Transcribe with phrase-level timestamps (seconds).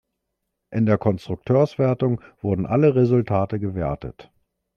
[0.71, 4.31] In der Konstrukteurswertung wurden alle Resultate gewertet.